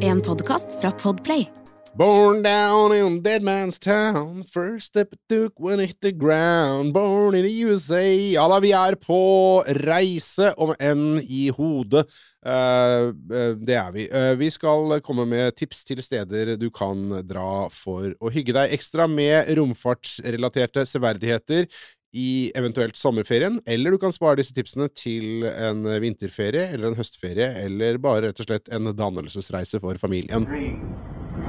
[0.00, 1.48] En podkast fra Podplay.
[1.94, 6.92] Born down in dead man's town, first step it took when it hit the ground,
[6.92, 8.04] born in the USA.
[8.32, 12.04] Ja da, vi er på reise, om enn i hodet.
[12.46, 13.08] Eh,
[13.56, 14.04] det er vi.
[14.12, 18.76] Uh, vi skal komme med tips til steder du kan dra for å hygge deg
[18.76, 21.66] ekstra med romfartsrelaterte severdigheter
[22.12, 27.50] i eventuelt sommerferien, eller du kan spare disse tipsene til en vinterferie eller en høstferie,
[27.66, 30.46] eller bare rett og slett en dannelsesreise for familien.
[30.46, 30.76] Three,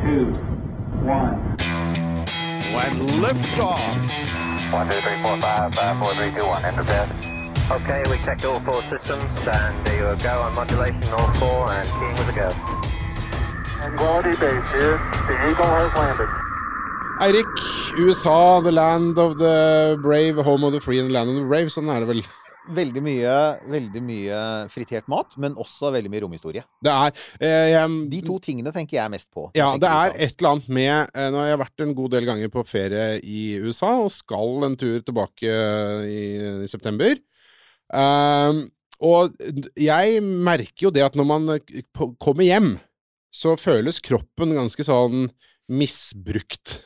[0.01, 0.33] two,
[1.07, 1.57] one.
[2.77, 3.81] And lift off!
[4.71, 6.63] One, two, three, four, five, five, four, three, two, one.
[6.63, 11.89] Okay, we checked all four systems and there you go on modulation all four and
[11.99, 12.49] keying with a go.
[13.97, 14.95] Quality base here.
[15.27, 16.29] The Eagle has landed.
[17.19, 17.51] Eirik,
[17.95, 21.45] USA, the land of the brave, home of the free and the land of the
[21.47, 21.71] brave.
[21.71, 22.21] Sånn er det vel.
[22.77, 23.35] Veldig mye,
[23.71, 24.39] veldig mye
[24.73, 26.65] fritert mat, men også veldig mye romhistorie.
[26.83, 29.45] Det er eh, De to tingene tenker jeg mest på.
[29.55, 32.27] Ja, det er et eller annet med eh, Nå har jeg vært en god del
[32.27, 35.55] ganger på ferie i USA, og skal en tur tilbake
[36.11, 36.25] i,
[36.65, 37.15] i september.
[37.87, 38.65] Um,
[38.99, 39.37] og
[39.79, 41.79] jeg merker jo det at når man eh,
[42.19, 42.75] kommer hjem,
[43.31, 45.29] så føles kroppen ganske sånn
[45.71, 46.81] misbrukt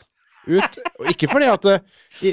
[0.48, 0.80] ut.
[1.02, 1.78] Og ikke fordi at det,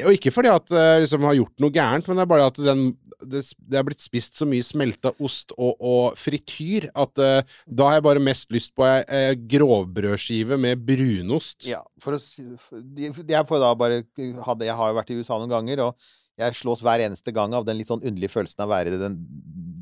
[0.05, 2.85] Og ikke fordi at liksom har gjort noe gærent, men det er bare at den,
[3.27, 7.89] det, det er blitt spist så mye smelta ost og, og frityr at uh, da
[7.89, 11.67] har jeg bare mest lyst på ei ei grovbrødskive med brunost.
[11.69, 14.03] Ja, for å si Jeg får da bare
[14.47, 17.57] hadde, Jeg har jo vært i USA noen ganger, og jeg slås hver eneste gang
[17.57, 19.19] av den litt sånn underlige følelsen av å være den,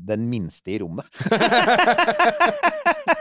[0.09, 1.11] den minste i rommet.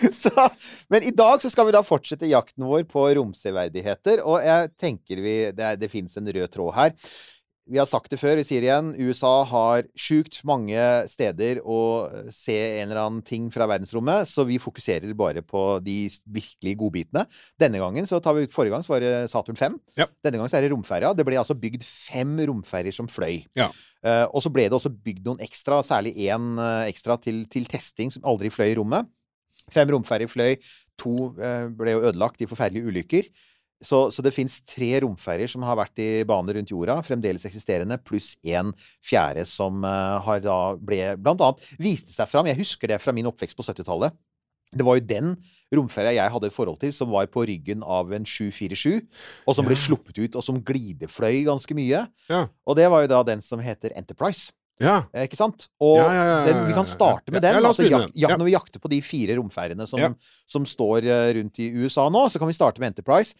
[0.22, 0.48] så,
[0.92, 5.20] men i dag så skal vi da fortsette jakten vår på romseverdigheter, og jeg tenker
[5.24, 6.96] vi Det, er- det fins en rød tråd her.
[7.70, 8.88] Vi har sagt det før, vi sier det igjen.
[8.98, 10.74] USA har sjukt mange
[11.06, 11.76] steder å
[12.34, 17.22] se en eller annen ting fra verdensrommet, så vi fokuserer bare på de virkelig godbitene.
[17.62, 19.78] Denne gangen så tar vi Forrige gang så var det Saturn 5.
[20.02, 20.08] Ja.
[20.24, 21.12] Denne gangen så er det romferja.
[21.14, 23.44] Det ble altså bygd fem romferjer som fløy.
[23.60, 23.68] Ja.
[24.02, 27.70] Uh, og så ble det også bygd noen ekstra, særlig én uh, ekstra til, til
[27.70, 29.06] testing, som aldri fløy i rommet.
[29.72, 30.56] Fem romferjer fløy,
[31.00, 33.30] to eh, ble jo ødelagt i forferdelige ulykker.
[33.80, 37.96] Så, så det fins tre romferjer som har vært i bane rundt jorda, fremdeles eksisterende,
[38.04, 42.92] pluss en fjerde som eh, har da ble Blant annet viste seg fram, jeg husker
[42.92, 44.12] det fra min oppvekst på 70-tallet.
[44.70, 45.32] Det var jo den
[45.74, 49.00] romferja jeg hadde et forhold til, som var på ryggen av en 747,
[49.48, 49.82] og som ble Ja.
[49.82, 52.04] sluppet ut, og som glidefløy ganske mye.
[52.30, 52.44] Ja.
[52.68, 54.52] Og det var jo da den som heter Enterprise.
[54.80, 54.96] Ja.
[55.12, 55.68] Eh, Ikke sant?
[55.82, 57.60] Og Ja, ja, den, vi kan starte med den.
[57.60, 58.36] altså, jak, jak, ja, Ja.
[58.40, 60.16] Når vi jakter på de fire romferjene som,
[60.48, 63.36] som står eh, rundt i USA nå, så kan vi starte med Enterprise.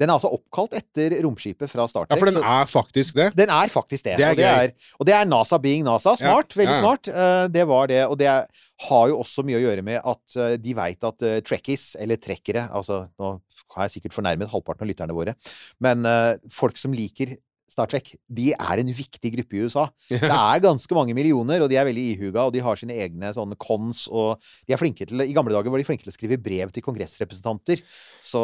[0.00, 3.26] Den er altså oppkalt etter romskipet fra Star ja, for den er faktisk det.
[3.36, 4.14] den er faktisk det.
[4.16, 6.14] Det er og, det er, og det er NASA being NASA.
[6.16, 6.56] Smart.
[6.56, 7.10] Veldig smart.
[7.12, 8.00] Uh, det var det.
[8.08, 8.48] Og det er,
[8.86, 12.16] har jo også mye å gjøre med at uh, de veit at uh, trekkies, eller
[12.16, 13.34] trekkere Altså, nå
[13.76, 15.36] har jeg sikkert fornærmet halvparten av lytterne våre,
[15.84, 16.02] men
[16.50, 17.36] folk som liker
[17.70, 19.84] Star Trek, de er en viktig gruppe i USA.
[20.10, 23.30] Det er ganske mange millioner, og de er veldig ihuga, og de har sine egne
[23.36, 26.16] sånne cons, og de er flinke til I gamle dager var de flinke til å
[26.16, 27.84] skrive brev til kongressrepresentanter.
[28.24, 28.42] Så,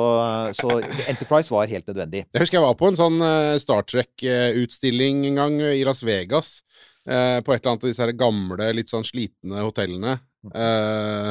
[0.54, 0.78] så
[1.10, 2.22] Enterprise var helt nødvendig.
[2.31, 6.60] Jeg husker jeg var på en sånn eh, Star Trek-utstilling en gang i Las Vegas.
[7.06, 10.19] eh, på et eller annet av disse gamle, litt sånn slitne hotellene.
[10.54, 11.31] Eh,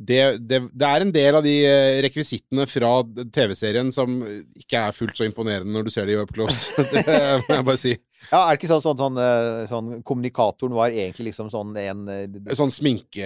[0.00, 2.92] det, det, det er en del av de eh, rekvisittene fra
[3.34, 4.20] TV-serien som
[4.56, 6.70] ikke er fullt så imponerende når du ser de up close.
[6.94, 7.04] det
[7.48, 7.96] må jeg bare si.
[8.28, 12.02] Ja, er det ikke sånn, sånn, sånn, eh, sånn Kommunikatoren var egentlig liksom sånn en
[12.12, 13.24] eh, Sånn sminke...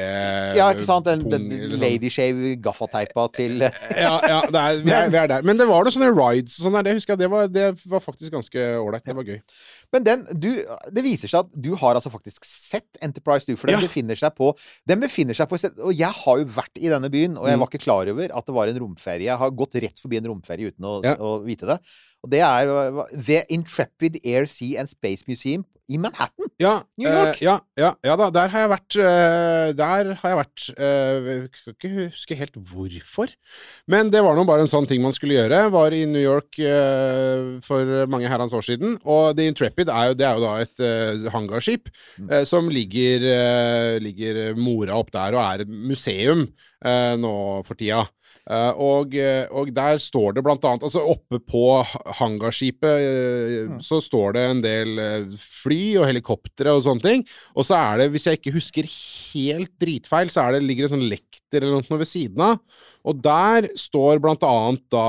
[0.56, 1.08] Ja, ikke sant?
[1.10, 1.48] En, sånn.
[1.82, 5.42] ladyshave gaffateipa til eh, Ja, ja det er, vi, er, vi er der.
[5.46, 6.86] Men det var noen sånne rides sånn der.
[6.86, 9.04] Det husker jeg, det var, det var faktisk ganske ålreit.
[9.04, 9.40] Det var gøy.
[9.96, 10.48] Men den, du,
[10.94, 13.56] det viser seg at du har altså faktisk sett Enterprise, du.
[13.58, 13.84] For den Ja.
[13.84, 14.52] befinner seg på
[14.88, 17.62] Den befinner seg på Og jeg har jo vært i denne byen, og jeg Mm.
[17.66, 19.26] var ikke klar over at det var en romferie.
[19.28, 21.14] Jeg har gått rett forbi en romferie uten å, Ja.
[21.18, 21.78] å vite det.
[22.24, 26.48] Og det er The Intrepid Air Sea and Space Museum i Manhattan.
[26.62, 27.36] Ja, New York.
[27.36, 31.28] Uh, ja, ja, ja da, der har jeg vært Uh, Der har jeg vært Uh,
[31.28, 33.34] Jeg kan ikke huske helt hvorfor.
[33.90, 35.60] Men det var nå bare en sånn ting man skulle gjøre.
[35.74, 36.56] Var i New York
[37.66, 38.96] for mange herrens år siden.
[39.04, 42.44] Og The Intrepid er jo, det er jo da et hangarskip Mm.
[42.46, 43.24] som ligger,
[44.00, 46.46] ligger mora opp der og er et museum
[47.18, 47.34] nå
[47.66, 48.04] for tida.
[48.44, 49.14] Uh, og,
[49.56, 51.62] og der står det blant annet Altså oppe på
[52.18, 53.78] hangarskipet uh, Mm.
[53.80, 57.24] så står det en del uh, fly og helikoptre og sånne ting.
[57.56, 61.06] Og så er det, hvis jeg ikke husker helt dritfeil, så det, ligger det sånn
[61.10, 62.58] lekter eller noe ved siden av.
[63.04, 65.04] Og der står blant annet da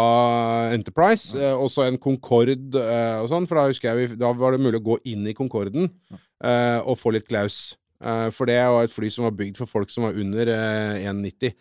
[0.75, 4.55] Enterprise, eh, også en Concorde eh, og sånn, for da husker jeg vi, da var
[4.55, 5.89] det mulig å gå inn i Concorden
[6.43, 7.75] eh, og få litt klaus.
[8.03, 11.05] Eh, for det var et fly som var bygd for folk som var under eh,
[11.07, 11.55] 1,90.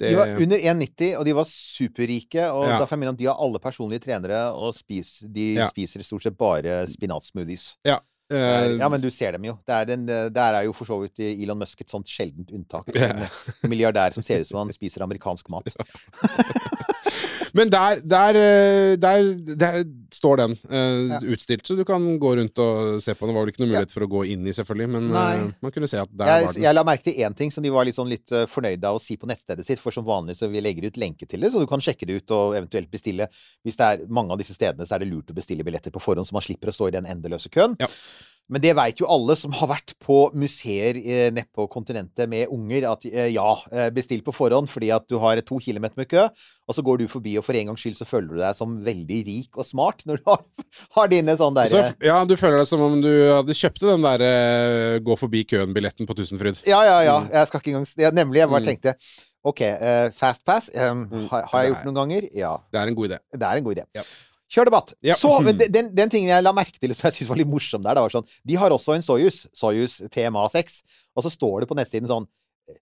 [0.00, 2.46] Det, De var under 1,90, og de var superrike.
[2.54, 2.78] Og Ja.
[2.78, 5.66] da får jeg minne om de har alle personlige trenere, og spis, de Ja.
[5.68, 7.74] spiser stort sett bare spinatsmoothies.
[7.84, 7.98] eh,
[8.30, 9.56] Ja, men du ser dem jo.
[9.66, 12.92] Det er en, der er jo for så vidt Elon Musk et sånt sjeldent unntak.
[12.94, 13.26] En
[13.70, 15.74] milliardær som ser ut som han spiser amerikansk mat.
[17.56, 19.78] Men der, der, eh, der, der
[20.14, 21.18] står den uh, Ja.
[21.32, 23.32] utstilt, så du kan gå rundt og se på den.
[23.32, 25.74] Det var vel ikke noe mulighet for å gå inn i, selvfølgelig, men eh, man
[25.74, 26.62] kunne se at der Jeg, var den.
[26.62, 29.02] jeg la merke til én ting som de var litt, sånn litt fornøyde av å
[29.02, 29.82] si på nettstedet sitt.
[29.82, 32.20] For som vanlig så vi legger ut lenke til det, så du kan sjekke det
[32.22, 33.28] ut og eventuelt bestille.
[33.66, 36.02] Hvis det er mange av disse stedene, så er det lurt å bestille billetter på
[36.02, 37.76] forhånd, så man slipper å stå i den endeløse køen.
[37.80, 37.88] Ja.
[38.50, 42.50] Men det veit jo alle som har vært på museer eh, nede på kontinentet med
[42.50, 46.08] unger, at eh, ja, eh, bestill på forhånd fordi at du har to kilometer med
[46.10, 46.24] kø,
[46.66, 48.74] og så går du forbi, og for en gangs skyld så føler du deg som
[48.86, 50.42] veldig rik og smart når du har,
[50.98, 54.06] har dine sånn Så, derre ja, du føler deg som om du hadde kjøpte den
[54.06, 56.62] der eh, gå forbi køen-billetten på Tusenfryd.
[56.66, 57.18] Ja, ja, ja.
[57.24, 57.30] Mm.
[57.38, 58.42] Jeg skal ikke engang ja, Nemlig.
[58.42, 58.70] Jeg bare Mm.
[58.72, 58.96] tenkte
[59.46, 61.28] OK, eh, Fastpass um, Mm.
[61.30, 62.26] har, har jeg gjort noen ganger?
[62.36, 62.50] Ja.
[62.72, 63.18] Det er en god idé.
[63.32, 63.84] Det er en god idé.
[63.96, 64.02] Ja.
[64.50, 64.94] Kjør debatt.
[65.06, 65.14] Ja.
[65.14, 67.84] Så, den- den, den tingen jeg la merke til som jeg syntes var litt morsom
[67.86, 70.82] der, det var sånn De har også en Soyuz, Soyuz TMA6,
[71.14, 72.26] og så står det på nettsiden sånn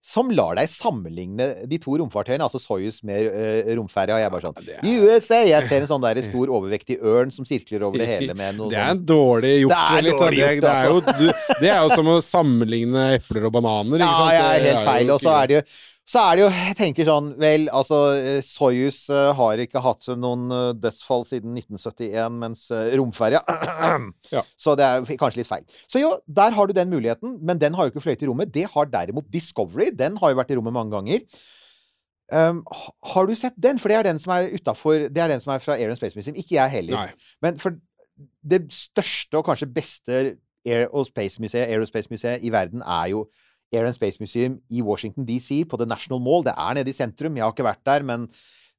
[0.04, 4.18] som lar deg sammenligne de to romfartøyene, altså Soyuz med uh, romferja.
[4.18, 5.38] Og jeg bare sånn Ja, er- USA!
[5.48, 8.68] Jeg ser en sånn der stor overvektig ørn som sirkler over det hele med noe
[8.68, 9.72] Det er sånn en dårlig gjort.
[9.72, 11.14] Det er litt, dårlig det, gjort, det, er jo, altså.
[11.16, 13.96] du, det er jo som å sammenligne epler og bananer.
[13.96, 14.34] Ikke Ja, sant?
[14.36, 15.14] jeg er helt feil.
[15.16, 15.64] Og så er det jo
[16.08, 20.08] så er det jo, jeg tenker sånn Vel, altså, eh, Soyuz eh, har ikke hatt
[20.16, 22.64] noen eh, dødsfall siden 1971, mens
[22.96, 23.42] romferja
[24.36, 24.42] Ja.
[24.56, 25.66] Så det er kanskje litt feil.
[25.90, 28.52] Så jo, der har du den muligheten, men den har jo ikke fløyet i rommet.
[28.54, 29.90] Det har derimot Discovery.
[29.96, 31.44] Den har jo vært i rommet mange ganger.
[32.28, 32.60] Um,
[33.14, 33.80] har du sett den?
[33.80, 36.00] For det er den som er utafor Det er den som er fra Air and
[36.00, 36.36] Space Museum.
[36.36, 37.08] Ikke jeg heller.
[37.08, 37.36] Nei.
[37.44, 37.76] Men for
[38.48, 40.20] det største og kanskje beste
[40.68, 43.26] Air and Space Museet, Aerospace Museet i verden er jo
[43.72, 46.44] Air and Space Museum i Washington DC, på The National Mall.
[46.46, 47.36] Det er nede i sentrum.
[47.36, 48.28] Jeg har ikke vært der, men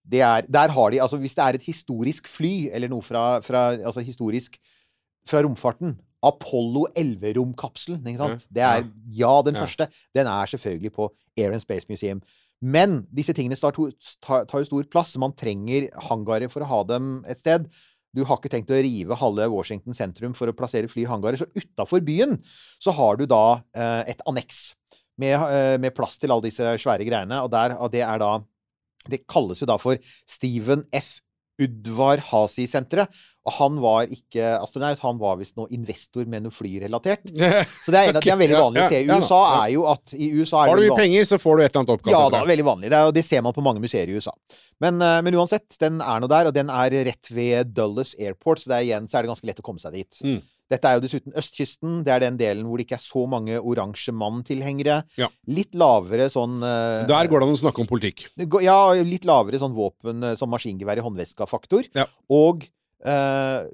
[0.09, 3.39] det er, der har de Altså, hvis det er et historisk fly, eller noe fra,
[3.45, 4.57] fra Altså historisk
[5.29, 8.47] fra romfarten Apollo 11-romkapselen, ikke sant?
[8.51, 8.83] Det er
[9.13, 9.61] Ja, den Ja.
[9.65, 9.87] første.
[10.15, 12.21] Den er selvfølgelig på Air and Space Museum.
[12.61, 13.71] Men disse tingene tar
[14.59, 15.15] jo stor plass.
[15.17, 17.69] Man trenger hangarer for å ha dem et sted.
[18.13, 21.37] Du har ikke tenkt å rive halve Washington sentrum for å plassere fly i hangarer.
[21.37, 22.41] Så utafor byen
[22.81, 24.73] så har du da eh, et anneks
[25.19, 27.41] med, eh, med plass til alle disse svære greiene.
[27.43, 28.37] Og, der, og det er da
[29.09, 31.19] Det kalles jo da for Stephen F.
[31.59, 33.11] Udvar Hasi-senteret.
[33.47, 37.23] Og han var ikke astronaut, han var visst noe investor med noe flyrelatert.
[37.83, 38.99] Så det er en av de er veldig vanlig å se.
[39.01, 41.63] I USA er jo at i USA er Har du mye penger, så får du
[41.63, 42.13] et eller annet oppkalt.
[42.13, 42.91] ja det da, veldig vanlig.
[42.91, 44.35] Det, er, det ser man på mange museer i USA.
[44.83, 48.61] Men, eh, men uansett, den er nå der, og den er rett ved Dulles Airport,
[48.61, 50.21] så det er igjen så er det ganske lett å komme seg dit.
[50.21, 50.39] Mm.
[50.69, 52.03] Dette er jo dessuten østkysten.
[52.05, 54.99] Det er den delen hvor det ikke er så mange oransje mann-tilhengere.
[55.17, 55.27] Ja.
[55.49, 58.27] Litt lavere sånn uh, Der går det an å snakke om politikk.
[58.37, 61.89] går- Ja, litt lavere sånn våpen, som sånn maskingevær i håndveska-faktor.
[61.97, 62.05] Ja.
[62.29, 62.67] Og
[63.05, 63.65] uh,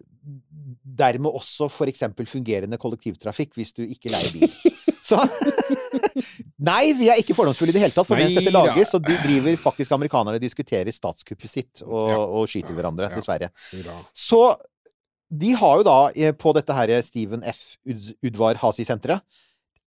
[0.85, 2.01] dermed også f.eks.
[2.31, 4.49] fungerende kollektivtrafikk hvis du ikke leier bil.
[5.05, 5.19] Så
[6.65, 8.07] Nei, vi er ikke fordomsfulle i det hele tatt.
[8.07, 8.63] For mens Nei dette da.
[8.65, 12.17] lages, så de driver faktisk amerikanerne diskuterer statskuppet sitt og, Ja.
[12.23, 13.15] og skyter hverandre, Ja.
[13.19, 13.51] dessverre.
[14.15, 14.39] Så
[15.41, 17.65] de har jo da eh, på dette her Stephen F.
[18.25, 19.43] Udvar Hasi-senteret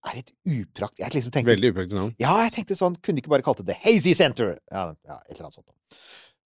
[0.07, 0.99] er et uprakt...
[0.99, 2.13] Jeg liksom tenkte Veldig upraktisk navn.
[2.21, 4.55] ja, jeg tenkte sånn Kunne de ikke bare kalt det The Hazy Center?
[4.71, 5.71] Ja, ja et eller annet sånt.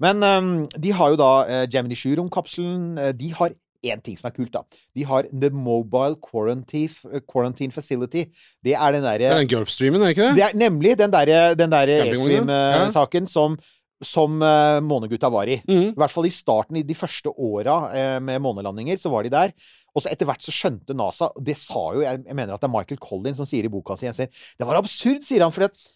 [0.01, 2.85] Men um, de har jo da uh, Gemini 7-romkapselen.
[2.97, 3.53] Uh, de har
[3.85, 4.63] én ting som er kult, da.
[4.97, 8.25] De har The Mobile Quarantine, eh, quarantine Facility.
[8.63, 10.35] Det er den Det er derre den Gulfstreamen, er ikke det?
[10.35, 12.55] Det er nemlig den derre den der Campingvognen, ja.
[12.55, 13.57] Airstream-saken som
[14.01, 15.60] som eh, månegutta var i.
[15.67, 15.91] Mm.
[15.91, 19.34] I hvert fall i starten, i de første åra eh, med månelandinger, så var de
[19.34, 19.53] der.
[19.96, 22.72] Og så etter hvert så skjønte NASA Det sa jo jeg, mener at det er
[22.72, 25.51] Michael Collin som sier i boka si ser, Det var absurd, sier han.
[25.51, 25.88] For at,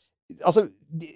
[0.42, 0.68] altså,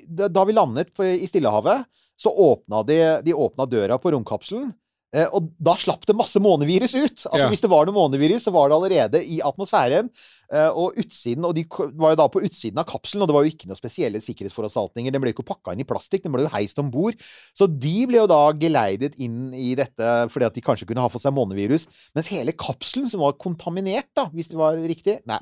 [0.07, 1.87] da vi landet på, i Stillehavet,
[2.19, 4.71] så åpna de, de åpna døra på romkapselen.
[5.09, 7.23] Eh, og da slapp det masse månevirus ut.
[7.25, 7.47] Altså Ja.
[7.49, 10.11] Hvis det var noe månevirus, så var det allerede i atmosfæren.
[10.53, 11.65] Eh, og utsiden, og de
[11.97, 15.11] var jo da på utsiden av kapselen, og det var jo ikke noe spesielle sikkerhetsforanstaltninger.
[15.11, 17.17] Den ble jo ikke pakka inn i plastikk, den ble jo heist om bord.
[17.57, 21.09] Så de ble jo da geleidet inn i dette fordi at de kanskje kunne ha
[21.09, 21.87] fått seg månevirus.
[22.13, 25.41] Mens hele kapselen, som var kontaminert, da, hvis det var riktig Nei.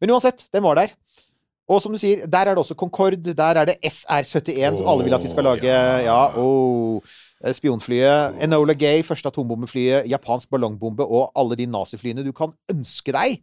[0.00, 0.92] Men uansett, den var der.
[1.68, 3.34] Og som du sier, der er det også Concorde.
[3.36, 5.66] Der er det SR-71, som alle vil at vi skal lage.
[5.68, 5.98] ja.
[6.06, 7.00] Ja, oh.
[7.52, 8.38] Spionflyet.
[8.42, 10.08] Enola Gay, første atombombeflyet.
[10.10, 13.42] Japansk ballongbombe og alle de naziflyene du kan ønske deg.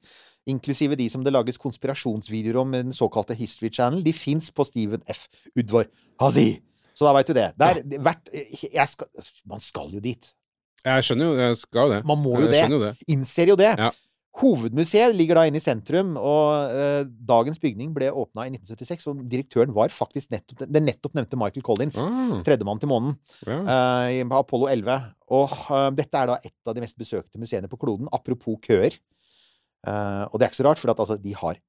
[0.49, 4.03] Inklusive de som det lages konspirasjonsvideoer om med den såkalte History Channel.
[4.05, 5.27] De fins på Steven F.
[5.57, 5.85] Udvar
[6.21, 6.59] Hazi.
[6.95, 7.51] Så da veit du det.
[7.59, 8.29] Der, hvert,
[8.73, 9.07] jeg skal,
[9.45, 10.33] man skal jo dit.
[10.85, 12.01] Jeg skjønner jo, jeg skal jo det.
[12.05, 12.65] Man må jo det.
[12.81, 12.91] det.
[13.07, 13.71] Innser jo det.
[13.77, 13.89] Ja.
[14.35, 19.07] Hovedmuseet ligger da inne i sentrum, og eh, dagens bygning ble åpna i 1976.
[19.11, 21.99] Og direktøren var faktisk nettopp, den nettopp nevnte Michael Collins.
[22.03, 22.41] Mm.
[22.43, 23.15] Tredjemann til månen.
[23.47, 23.61] ja.
[23.63, 24.97] eh, Apollo 11.
[25.39, 28.11] Og eh, dette er da et av de mest besøkte museene på kloden.
[28.15, 28.99] Apropos køer.
[29.87, 31.61] Eh, og det er ikke så rart, for at, altså, de har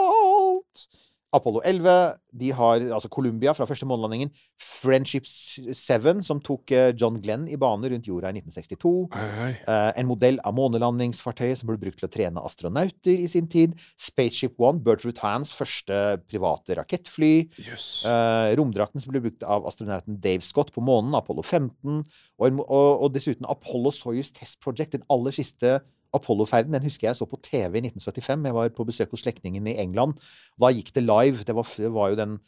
[0.00, 0.86] alt!
[1.34, 1.94] Apollo 11,
[2.40, 4.30] de har altså Columbia fra første månelandingen.
[4.60, 8.92] Friendship 7, som tok eh, John Glenn i bane rundt jorda i 1962.
[9.14, 9.50] Hei.
[9.60, 13.74] Eh, en modell av månelandingsfartøyet som ble brukt til å trene astronauter i sin tid.
[14.00, 17.32] Spaceship One, Bertrud Hans første private rakettfly.
[17.66, 17.88] Jøss.
[18.08, 22.04] Eh, romdrakten som ble brukt av astronauten Dave Scott på månen, Apollo 15.
[22.38, 25.80] Og, og, og dessuten Apollo Soyuz Test Project, den aller siste
[26.14, 26.74] Apollo-ferden.
[26.76, 28.46] Den husker jeg så på TV i 1975.
[28.48, 30.20] Jeg var på besøk hos slektningen i England.
[30.60, 31.44] Da gikk det live.
[31.46, 32.38] Det var, det var jo den,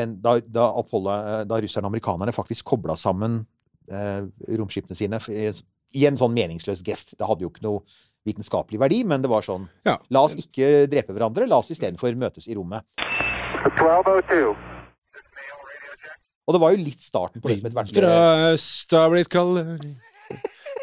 [0.00, 3.42] den da, da, Apollo, eh, da russerne og amerikanerne faktisk kobla sammen
[3.90, 4.22] eh,
[4.60, 5.50] romskipene sine i,
[5.98, 7.16] i en sånn meningsløs gest.
[7.18, 7.84] Det hadde jo ikke noe
[8.28, 9.96] vitenskapelig verdi, men det var sånn Ja.
[10.12, 12.84] La oss ikke drepe hverandre, la oss istedenfor møtes i rommet.
[13.64, 14.52] 1202.
[16.48, 19.76] Og det var jo litt starten på det som hvert ble Fra kaldere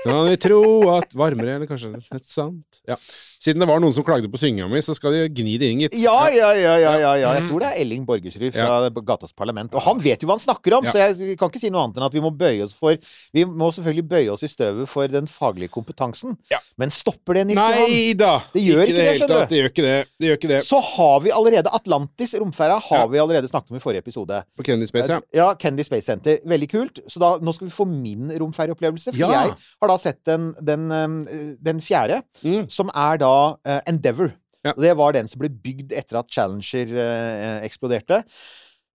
[0.08, 0.62] Kan vi tro
[0.96, 2.98] at varmere, eller kanskje et sant Ja.
[3.38, 5.82] Siden det var noen som klagde på synginga mi, så skal de gni det inn,
[5.84, 5.98] gitt.
[6.02, 7.34] Ja, ja, ja, ja, ja, ja.
[7.38, 9.76] Jeg tror det er Elling Borgersrud fra Gatas Parlament.
[9.78, 12.00] Og han vet jo hva han snakker om, så jeg kan ikke si noe annet
[12.00, 12.98] enn at vi må bøye oss for
[13.36, 16.34] Vi må selvfølgelig bøye oss i støvet for den faglige kompetansen.
[16.50, 16.58] Ja.
[16.82, 17.84] Men stopper det, Nils Johan?
[17.84, 18.32] Nei da!
[18.56, 19.52] Det gjør ikke det, skjønner du.
[19.52, 19.96] Det gjør ikke det.
[20.18, 20.62] Det gjør ikke det.
[20.66, 24.42] Så har vi allerede Atlantis, romferda, har vi allerede snakket om i forrige episode.
[24.58, 25.22] På Kennedy Space, ja.
[25.38, 26.42] Ja, Kennedy Space Center.
[26.48, 27.04] Veldig kult.
[27.12, 29.14] Så da, nå skal vi få min romferjeopplevelse.
[29.14, 32.68] For jeg har da sett den, den, eh, den fjerde, Mm.
[32.70, 33.34] som er da
[33.66, 34.32] eh, Endeavour.
[34.66, 34.74] Ja.
[34.76, 38.24] Og det var den som ble bygd etter at Challenger eh, eksploderte.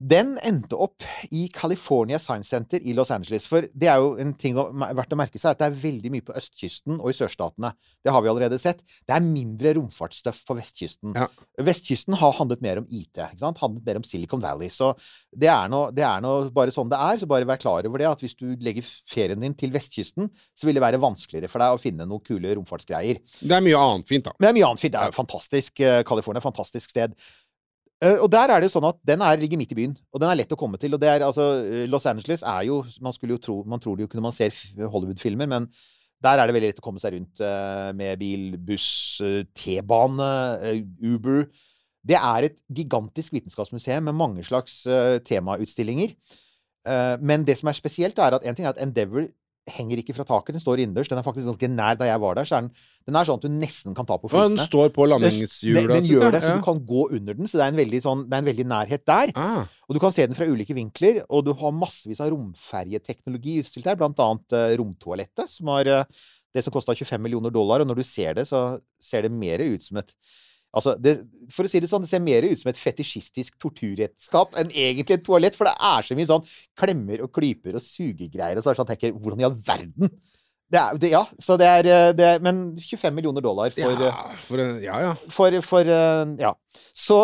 [0.01, 3.45] Den endte opp i California Science Center i Los Angeles.
[3.45, 6.25] For det er jo en ting verdt å merke seg, at det er veldig mye
[6.25, 7.75] på østkysten og i sørstatene.
[8.01, 8.81] Det har vi allerede sett.
[9.05, 11.13] Det er mindre romfartsstøff på vestkysten.
[11.21, 11.27] Ja.
[11.69, 13.13] Vestkysten har handlet mer om IT.
[13.13, 13.61] Ikke sant?
[13.61, 14.73] Handlet mer om Silicon Valley.
[14.73, 14.95] Så
[15.37, 17.21] det er nå det er nå bare sånn det er.
[17.21, 20.71] Så bare vær klar over det, at hvis du legger ferien din til vestkysten, så
[20.71, 23.21] vil det være vanskeligere for deg å finne noen kule romfartsgreier.
[23.45, 24.33] Det er mye annet fint, da.
[24.39, 24.97] Men det er mye annet fint.
[24.97, 25.85] Det er jo fantastisk.
[25.85, 27.21] eh, California er et fantastisk sted.
[28.01, 30.23] Eh, Og der er det jo sånn at den er, ligger midt i byen, og
[30.23, 30.95] den er lett å komme til.
[30.97, 33.97] Og det er altså eh, Los Angeles er jo Man skulle jo tro Man tror
[33.97, 35.69] det jo ikke når man ser Hollywood-filmer, men
[36.21, 39.21] der er det veldig lett å komme seg rundt eh, med bil, buss,
[39.57, 40.27] T-bane,
[41.01, 41.47] Uber.
[42.05, 44.83] Det er et gigantisk vitenskapsmuseum med mange slags
[45.25, 46.13] temautstillinger.
[47.21, 49.27] Men det som er spesielt, er at en ting er at Endeavour
[49.69, 51.09] henger ikke fra taket, den står innendørs.
[51.11, 52.49] Den er faktisk ganske nær da jeg var der.
[52.49, 52.71] Så er den,
[53.07, 55.85] den er sånn at du nesten kan ta på Og den står på Den, landingshjula.
[55.95, 56.57] den gjør det, så Ja.
[56.57, 57.47] du kan gå under den.
[57.47, 59.33] Så det er en veldig, sånn, det er en veldig nærhet der.
[59.37, 61.23] Ah, Og du kan se den fra ulike vinkler.
[61.29, 66.05] Og du har massevis av romferjeteknologi utstilt der, blant annet eh, romtoalettet, som har uh,
[66.55, 67.81] det som kosta 25 millioner dollar.
[67.81, 70.15] Og når du ser det, så ser det mer ut som et
[70.71, 71.17] Altså, det,
[71.51, 75.17] for å si det sånn, det ser mer ut som et fetisjistisk torturredskap enn egentlig
[75.17, 76.45] et toalett, for det er så mye sånn
[76.79, 80.13] klemmer og klyper og sugegreier, og så er det sånn tenker Hvordan i all verden?
[80.71, 84.07] Det er, det, ja, så det er, eh, det Men 25 millioner dollar for eh,
[84.07, 85.15] ja, for, ja, ja.
[85.35, 86.55] for, for eh, Ja.
[86.95, 87.19] Så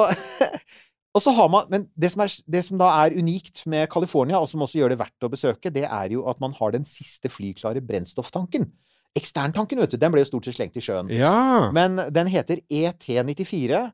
[1.16, 4.40] Og så har man Men det som, er, det som da er unikt med California,
[4.42, 6.84] og som også gjør det verdt å besøke, det er jo at man har den
[6.84, 8.66] siste flyklare brennstofftanken.
[9.16, 11.10] Eksterntanken, vet du, den ble jo stort sett slengt i sjøen.
[11.14, 11.70] Ja.
[11.74, 13.86] Men den heter ET94.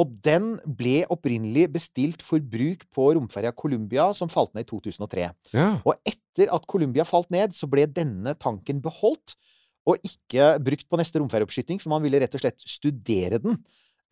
[0.00, 5.26] Og den ble opprinnelig bestilt for bruk på romferja Columbia, som falt ned i 2003.
[5.52, 5.68] ja.
[5.84, 9.34] Og etter at Columbia falt ned, så ble denne tanken beholdt,
[9.88, 13.58] og ikke brukt på neste romferjeoppskyting, for man ville rett og slett studere den.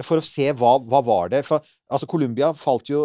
[0.07, 2.53] For å se hva, hva var det For altså Colombia
[2.87, 3.01] jo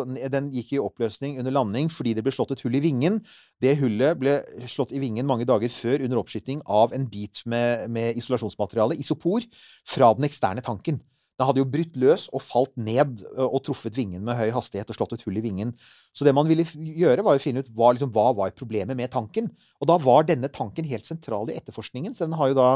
[0.54, 3.22] gikk i oppløsning under landing fordi det ble slått et hull i vingen.
[3.64, 4.36] Det hullet ble
[4.70, 9.42] slått i vingen mange dager før under oppskyting av en bit med, med isolasjonsmateriale, isopor,
[9.88, 11.02] fra den eksterne tanken.
[11.40, 14.98] Den hadde jo brutt løs og falt ned og truffet vingen med høy hastighet og
[15.00, 15.74] slått et hull i vingen.
[16.14, 19.10] Så det man ville gjøre, var å finne ut hva, liksom, hva var problemet med
[19.16, 19.50] tanken.
[19.82, 22.70] Og da var denne tanken helt sentral i etterforskningen, så den har jo da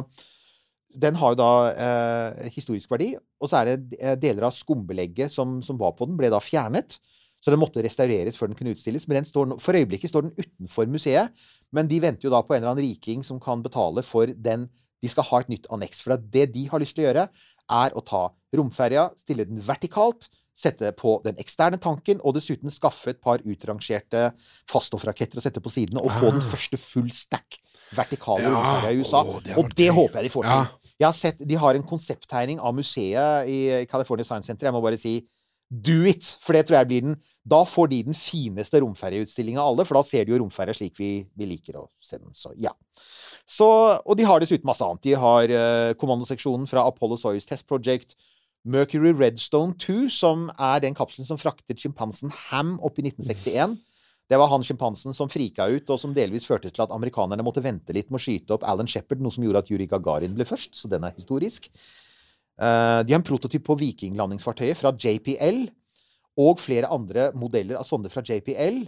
[0.96, 5.34] den har jo da eh, historisk verdi, og så er det eh, deler av skumbelegget
[5.34, 6.98] som, som var på den, ble da fjernet.
[7.44, 9.06] Så den måtte restaureres før den kunne utstilles.
[9.10, 11.36] Men står, for øyeblikket står den utenfor museet.
[11.75, 14.65] Men de venter jo da på en eller annen riking som kan betale for den
[14.98, 16.00] De skal ha et nytt anneks.
[16.01, 17.27] For det de har lyst til å gjøre,
[17.70, 18.24] er å ta
[18.58, 20.25] romferja, stille den vertikalt,
[20.58, 24.32] sette på den eksterne tanken, og dessuten skaffe et par utrangerte
[24.72, 26.50] faststoffraketter å sette på sidene, og få den Ah.
[26.52, 27.60] første full stack
[27.94, 29.22] vertikale Ja, i USA.
[29.24, 30.52] å, det og det håper jeg de får til.
[30.52, 30.68] Ja.
[31.00, 34.66] Jeg har sett, De har en konsepttegning av museet i California Science Center.
[34.66, 35.28] Jeg må bare si
[35.70, 36.24] do it!
[36.42, 37.16] For det tror jeg blir den
[37.48, 40.98] Da får de den fineste romferjeutstillinga av alle, for da ser de jo romferja slik
[40.98, 42.34] vi, vi liker å se den.
[42.34, 42.72] Så ja.
[43.46, 43.68] Så,
[44.04, 45.02] og de har dessuten masse annet.
[45.04, 48.16] De har uh, kommandoseksjonen fra Apollo Soyuz Test Project.
[48.66, 53.78] Mercury Redstone 2, som er den kapselen som fraktet sjimpansen Ham opp i 1961.
[54.28, 57.64] Det var han sjimpansen som frika ut, og som delvis førte til at amerikanerne måtte
[57.64, 60.48] vente litt med å skyte opp Alan Shepherd, noe som gjorde at Yuri Gagarin ble
[60.48, 60.76] først.
[60.76, 61.70] Så den er historisk.
[62.58, 65.68] Eh, de har en prototyp på vikinglandingsfartøyet fra JPL,
[66.38, 68.84] og flere andre modeller av sånne fra JPL.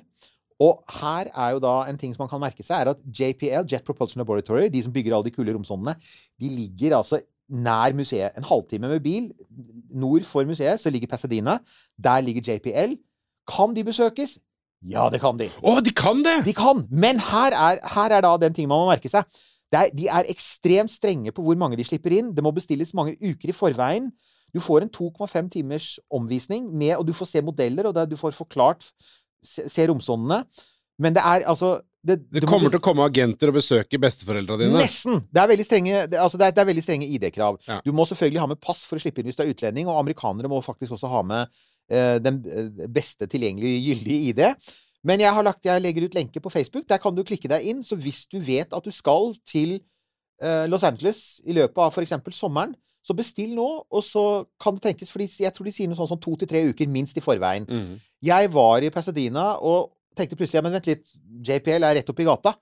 [0.59, 3.63] Og her er jo da en ting som man kan merke seg, er at JPL,
[3.69, 5.95] Jet Propulsion Laboratory, de som bygger alle de kule romsondene,
[6.35, 8.37] de ligger altså nær museet.
[8.37, 9.31] En halvtime med bil
[9.89, 11.57] nord for museet så ligger Pasadena.
[12.03, 12.95] Der ligger JPL.
[13.49, 14.37] Kan de besøkes?
[14.85, 15.49] Ja, det kan de.
[15.65, 16.37] Å, de kan det!
[16.45, 16.85] De kan!
[16.91, 19.27] Men her er, her er da den ting man må merke seg.
[19.69, 22.31] Det er, de er ekstremt strenge på hvor mange de slipper inn.
[22.35, 24.07] Det må bestilles mange uker i forveien.
[24.55, 28.37] Du får en 2,5 timers omvisning, med, og du får se modeller, og du får
[28.37, 28.91] forklart
[29.39, 30.41] Se, se romsondene.
[30.99, 34.55] Men det er altså Det, det, kommer du, til å komme agenter og besøke besteforeldra
[34.61, 34.79] dine.
[34.79, 35.19] Nesten!
[35.27, 37.57] Det er veldig strenge, det, altså det er, er veldig strenge ID-krav.
[37.67, 37.79] Ja.
[37.83, 39.99] Du må selvfølgelig ha med pass for å slippe inn hvis du er utlending, og
[39.99, 41.59] amerikanere må faktisk også ha med
[41.91, 44.71] eh, den eh, beste tilgjengelige gyldige ID.
[45.07, 46.87] Men jeg, har lagt, jeg legger ut lenke på Facebook.
[46.87, 47.83] Der kan du klikke deg inn.
[47.87, 49.77] Så hvis du vet at du skal til
[50.43, 52.15] eh, Los Angeles i løpet av f.eks.
[52.35, 55.97] sommeren, så bestill nå, og så kan det tenkes For Jeg tror de sier noe
[55.97, 57.67] sånn som to til tre uker minst i forveien.
[57.67, 57.95] Mm.
[58.27, 61.09] Jeg var i Pasadena og tenkte plutselig ja, men vent litt,
[61.47, 62.53] JPL er rett oppi gata.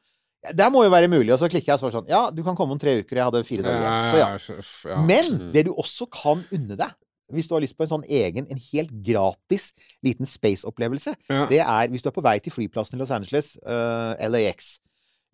[0.54, 1.32] Det må jo være mulig.
[1.34, 3.18] Og så klikker jeg og så sånn Ja, du kan komme om tre uker.
[3.18, 3.84] Jeg hadde fire dager
[4.14, 4.40] igjen.
[4.64, 5.02] Så ja.
[5.04, 5.52] Men Mm.
[5.56, 6.94] det du også kan unne deg,
[7.34, 9.74] hvis du har lyst på en sånn egen, en helt gratis
[10.06, 11.46] liten space-opplevelse, Ja.
[11.50, 14.78] det er hvis du er på vei til flyplassen i Los Angeles, uh, LAX.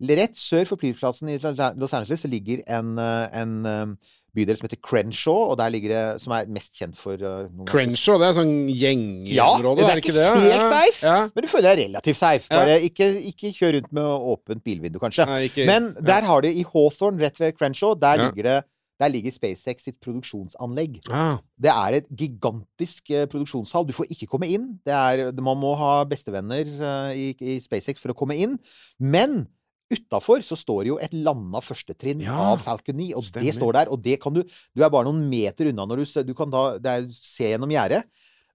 [0.02, 3.86] Rett sør for flyplassen i Los Angeles så ligger en, eh, en eh,
[4.34, 8.18] bydel som heter Crenshaw, og der ligger det Som er mest kjent for uh, Crenshaw,
[8.18, 10.52] det er sånn Ja, gjengeområde, det er er det ikke ikke det?
[10.52, 11.06] helt safe.
[11.06, 11.16] Ja.
[11.34, 12.46] Men du føler deg relativt safe.
[12.50, 12.60] Ja.
[12.60, 15.26] Bare ikke, ikke kjør rundt med åpent bilvindu, kanskje.
[15.30, 16.06] Nei, ikke, Men ja.
[16.12, 18.28] der har de i Hawthorne, rett ved Crenshaw, der Ja.
[18.30, 18.60] ligger det
[19.02, 21.00] der ligger SpaceX sitt produksjonsanlegg.
[21.10, 23.86] Ah, Det er et gigantisk eh, produksjonshall.
[23.88, 24.68] Du får ikke komme inn.
[24.86, 28.54] Det er, man må ha bestevenner eh, i, i SpaceX for å komme inn.
[29.02, 29.48] Men
[29.92, 33.50] utafor så står jo et landa førstetrinn Ja, av Falcon 9, og stemmer.
[33.50, 33.90] det står der.
[33.92, 36.64] Og det kan du Du er bare noen meter unna når du, du kan da
[36.78, 38.04] det er, se gjennom gjerdet.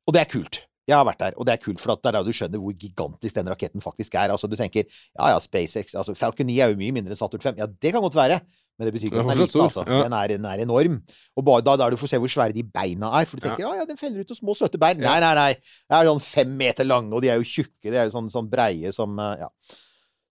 [0.07, 0.63] Og det er kult.
[0.89, 2.57] Jeg har vært der, og det er kult, for at det er da du skjønner
[2.57, 4.31] hvor gigantisk den raketten faktisk er.
[4.33, 7.43] Altså, du tenker ja ja, SpaceX altså Falcon 9 er jo mye mindre enn Saturn
[7.43, 7.59] 5.
[7.61, 8.39] Ja, det kan godt være,
[8.79, 9.83] men det betyr ikke Den at den er liten, altså.
[9.85, 9.99] ja.
[10.07, 10.95] Den, er, den er enorm.
[11.37, 13.29] Og bare da, da du får se hvor svære de beina er.
[13.29, 14.97] For du tenker ja, ja, den feller ut noen små, søte bein.
[15.05, 15.53] Nei, nei, nei.
[15.61, 17.85] Det er sånn fem meter lange, og de er jo tjukke.
[17.91, 19.51] De er jo sånn, sånn breie som eh, Ja.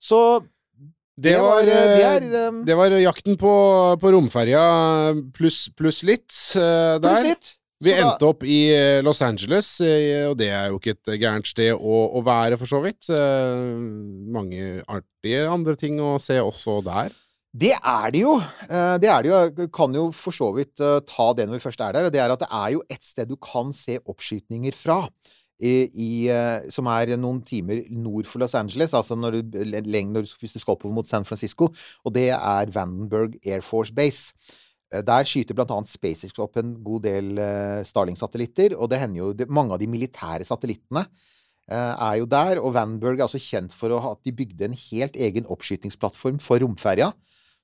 [0.03, 0.19] Så
[1.19, 3.53] det, var, eh, det eh, um, det var jakten på,
[3.99, 4.63] på romferja
[5.35, 7.09] pluss plus litt eh, der.
[7.09, 7.55] pluss litt.
[7.83, 8.59] Vi da- endte opp i
[9.07, 12.81] Los Angeles, og det er jo ikke et gærent sted å, å være, for så
[12.83, 13.07] vidt.
[14.35, 17.15] Mange artige andre ting å se også der.
[17.55, 18.35] Det er det jo.
[18.67, 19.39] Det er det jo.
[19.47, 20.75] Jeg kan jo for så vidt
[21.07, 22.11] ta det når vi først er der.
[22.11, 25.05] Og det er at det er jo et sted du kan se oppskytninger fra.
[25.59, 30.55] I, eh, som er noen timer nord for Los Angeles, altså når du, når hvis
[30.55, 31.73] du skal oppover mot San Francisco.
[32.05, 34.35] Og det er Vandenberg Air Force Base.
[34.93, 35.81] Eh, Der skyter bl.a.
[35.85, 38.77] SpaceX opp en god del eh, Starling-satellitter.
[38.79, 41.07] Og det hender jo det, mange av de militære satellittene
[41.69, 42.63] er jo der.
[42.63, 46.39] Og Vandenberg er altså kjent for å ha, at de bygde en helt egen oppskytingsplattform
[46.41, 47.11] for romferja.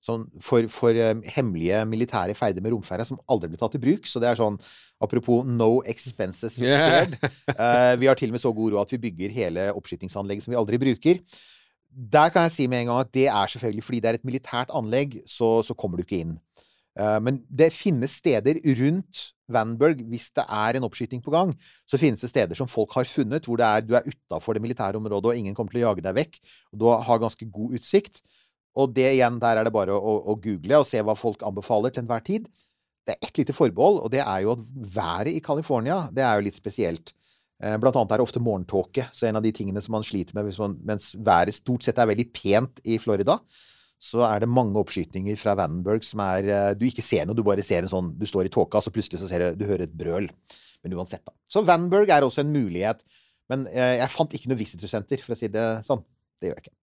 [0.05, 4.09] Sånn for, for eh, hemmelige militære ferder med romferja som aldri ble tatt i bruk.
[4.11, 4.61] Så det er sånn
[5.03, 7.09] Apropos no expenses Yeah.
[7.11, 7.17] spared.
[7.51, 10.55] Eh, vi har til og med så god råd at vi bygger hele oppskytingsanlegget som
[10.55, 11.19] vi aldri bruker.
[11.95, 14.27] Der kan jeg si med en gang at det er selvfølgelig fordi det er et
[14.27, 16.37] militært anlegg, så, så kommer du ikke inn.
[16.99, 21.53] Eh, men det finnes steder rundt Vanberg, hvis det er en oppskyting på gang,
[21.85, 24.63] så finnes det steder som folk har funnet, hvor det er, du er utafor det
[24.65, 26.39] militære området, og ingen kommer til å jage deg vekk.
[26.73, 28.23] Og du har ganske god utsikt.
[28.81, 31.95] Og det igjen, der er det bare å, å google og se hva folk anbefaler
[31.95, 32.49] til enhver tid.
[33.05, 34.65] Det er ett lite forbehold, og det er jo at
[34.97, 37.13] været i California, det er jo litt spesielt.
[37.63, 40.35] Eh, Blant annet er det ofte morgentåke, så en av de tingene som man sliter
[40.37, 43.39] med man, mens været stort sett er veldig pent i Florida,
[44.05, 47.45] så er det mange oppskytninger fra Vandenberg som er eh, Du ikke ser noe, du
[47.47, 49.87] bare ser en sånn Du står i tåka, så plutselig så ser du, du hører
[49.87, 50.27] et brøl.
[50.85, 51.33] Men uansett, da.
[51.49, 53.05] Så Vandenberg er også en mulighet.
[53.53, 56.03] Men eh, jeg fant ikke noe visitorsenter, for å si det sånn.
[56.41, 56.77] Det gjør jeg ikke.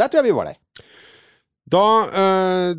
[0.00, 0.58] Der tror jeg vi var der.
[1.70, 2.70] Da eh,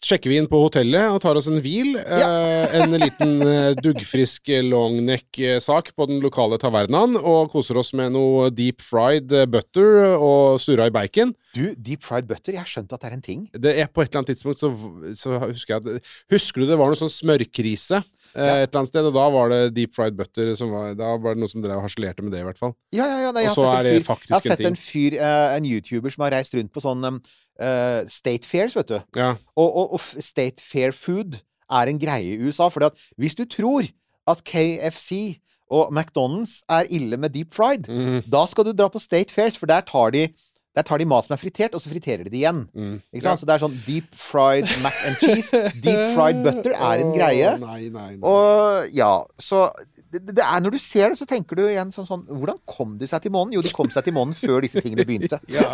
[0.00, 1.92] sjekker vi inn på hotellet og tar oss en hvil.
[2.00, 8.48] Eh, en liten eh, duggfrisk longneck-sak på den lokale tavernaen, og koser oss med noe
[8.54, 11.34] deep fried eh, butter og surra i bacon.
[11.56, 13.44] Du, deep fried butter, jeg har skjønt at det er en ting.
[13.52, 14.72] Det er På et eller annet tidspunkt så,
[15.18, 18.00] så husker jeg at Husker du det var noe sånn smørkrise?
[18.30, 18.60] Ja.
[18.62, 21.34] Et eller annet sted, og da var det deep fried butter som var Da var
[21.34, 22.76] det noe som drev og harselerte med det, i hvert fall.
[22.94, 23.32] Ja, ja, ja.
[23.34, 24.68] Nei, jeg Og så har er sett det en fyr, faktisk jeg har en sett
[24.70, 27.18] en fyr, eh, en YouTuber som har reist rundt på sånn um,
[27.60, 28.98] eh, State Fairs, vet du.
[29.16, 29.34] Ja.
[29.56, 32.68] Og, og, og State Fair Food er en greie i USA.
[32.68, 33.88] For hvis du tror
[34.30, 38.22] at KFC og McDonald's er ille med deep fried, mm.
[38.30, 40.28] da skal du dra på State Fairs, for der tar de
[40.76, 42.60] der tar de mat som er fritert, og så friterer de det igjen.
[42.74, 43.00] Mm.
[43.12, 43.40] Ikke sant?
[43.40, 45.50] Så det er sånn deep fried mac and cheese.
[45.84, 47.56] Deep fried butter er en greie.
[47.56, 48.20] Oh, Nei, nei, nei.
[48.22, 49.10] Og ja,
[49.42, 49.66] så
[50.10, 52.96] det, det er Når du ser det, så tenker du igjen sånn sånn Hvordan kom
[52.98, 53.54] de seg til månen?
[53.54, 55.42] Jo, de kom seg til månen før disse tingene begynte.
[55.50, 55.66] Ja.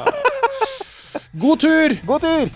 [1.38, 2.01] God tur!
[2.07, 2.51] God tur!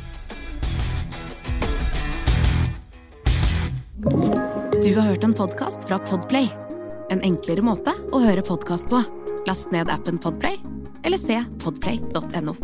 [4.83, 6.49] Du har hørt en podkast fra Podplay.
[7.11, 9.03] En enklere måte å høre podkast på.
[9.49, 10.57] Last ned appen Podplay,
[11.05, 12.57] eller se podplay.no.